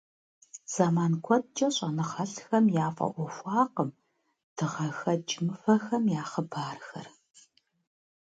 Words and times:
Зэман 0.73 1.13
куэдкӀэ 1.25 1.67
щӀэныгъэлӀхэм 1.75 2.65
яфӀэӀуэхуакъым 2.85 3.89
дыгъэхэкӀ 4.55 5.35
мывэхэм 5.45 6.03
я 6.21 6.23
хъыбархэр. 6.29 7.07